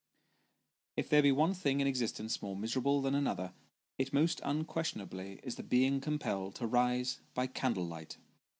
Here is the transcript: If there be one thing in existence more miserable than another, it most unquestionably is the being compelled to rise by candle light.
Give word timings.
If 0.97 1.09
there 1.09 1.21
be 1.21 1.31
one 1.31 1.53
thing 1.53 1.79
in 1.79 1.85
existence 1.85 2.41
more 2.41 2.55
miserable 2.55 3.03
than 3.03 3.13
another, 3.13 3.53
it 3.99 4.11
most 4.11 4.41
unquestionably 4.43 5.39
is 5.43 5.57
the 5.57 5.61
being 5.63 6.01
compelled 6.01 6.55
to 6.55 6.65
rise 6.65 7.19
by 7.35 7.45
candle 7.45 7.85
light. 7.85 8.17